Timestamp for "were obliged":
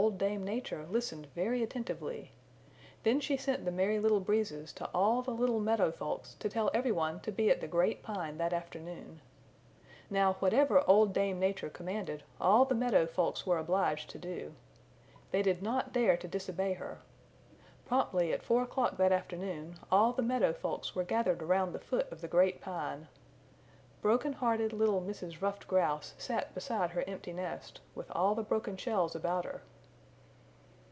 13.44-14.08